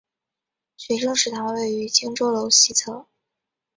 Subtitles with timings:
[0.77, 3.05] 学生食堂位于荆州楼西侧。